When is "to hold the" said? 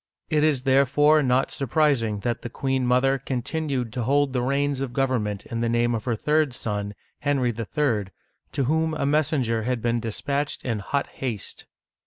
3.93-4.41